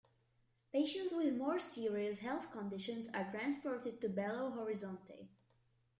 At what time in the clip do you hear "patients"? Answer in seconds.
0.73-1.13